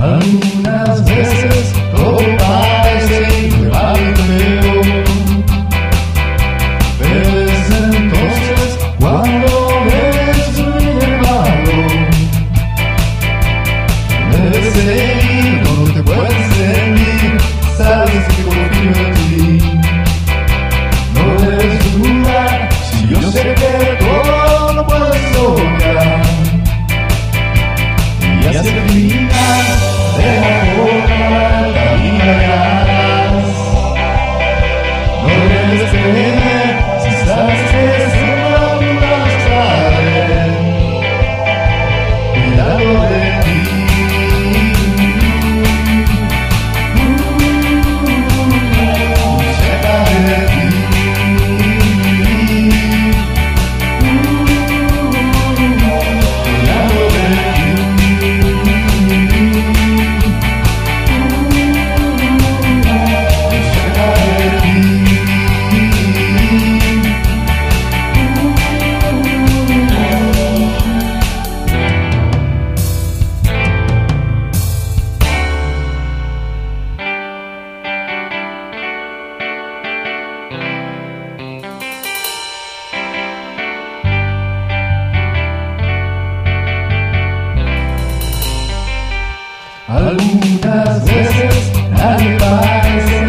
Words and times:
Algunas 0.00 1.04
veces 1.04 1.74
todo 1.94 2.16
parece 2.38 3.16
inevitable. 3.18 4.72
Pero 6.98 7.40
es 7.40 7.70
entonces 7.70 8.78
cuando 8.98 9.52
ves 9.84 10.58
un 10.58 11.02
hermano. 11.02 11.76
Debes 14.32 14.72
seguir, 14.72 15.62
no 15.64 15.92
te 15.92 16.02
puedes 16.02 16.58
rendir, 16.58 17.32
sabes 17.76 18.24
que 18.34 18.42
confío 18.42 18.92
en 19.04 19.12
ti. 19.14 19.44
No 21.14 21.24
debes 21.44 21.76
dudar, 21.92 22.68
si 22.90 23.08
yo 23.08 23.20
sé 23.30 23.42
que 23.54 23.72
todo 24.02 24.72
lo 24.72 24.82
puedes 24.86 25.24
lograr. 25.34 26.22
Y 28.42 28.46
hacia 28.46 28.72
Algunas 89.90 91.04
veces 91.04 91.72
nadie 91.90 92.36
parece 92.38 93.19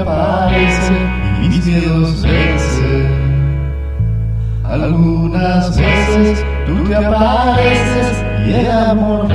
aparece 0.00 0.92
y 1.42 1.48
mis 1.48 1.66
miedos 1.66 2.22
vence. 2.22 3.06
Algunas 4.64 5.76
veces 5.76 6.44
tú 6.66 6.84
te 6.88 6.94
apareces 6.94 8.24
y 8.46 8.52
el 8.54 8.70
amor 8.70 9.28